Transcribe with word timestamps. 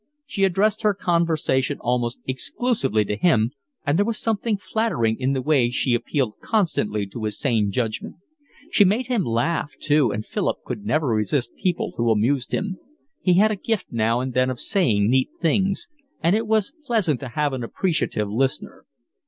She 0.25 0.45
addressed 0.45 0.81
her 0.81 0.95
conversation 0.95 1.77
almost 1.79 2.17
exclusively 2.25 3.05
to 3.05 3.15
him, 3.15 3.51
and 3.85 3.99
there 3.99 4.03
was 4.05 4.17
something 4.17 4.57
flattering 4.57 5.15
in 5.19 5.33
the 5.33 5.43
way 5.43 5.69
she 5.69 5.93
appealed 5.93 6.39
constantly 6.39 7.05
to 7.05 7.23
his 7.25 7.37
sane 7.37 7.69
judgment. 7.69 8.15
She 8.71 8.83
made 8.83 9.05
him 9.05 9.23
laugh 9.23 9.73
too, 9.79 10.11
and 10.11 10.25
Philip 10.25 10.63
could 10.65 10.83
never 10.87 11.09
resist 11.09 11.53
people 11.53 11.93
who 11.97 12.09
amused 12.09 12.51
him: 12.51 12.79
he 13.21 13.35
had 13.35 13.51
a 13.51 13.55
gift 13.55 13.91
now 13.91 14.21
and 14.21 14.33
then 14.33 14.49
of 14.49 14.59
saying 14.59 15.07
neat 15.07 15.29
things; 15.39 15.87
and 16.19 16.35
it 16.35 16.47
was 16.47 16.73
pleasant 16.83 17.19
to 17.19 17.27
have 17.27 17.53
an 17.53 17.63
appreciative 17.63 18.27
listener. 18.27 18.87